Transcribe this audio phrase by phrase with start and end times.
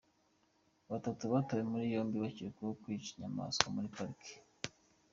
[0.89, 4.33] Batatu batawe muri yombi bakekwaho kwica inyamaswa muri pariki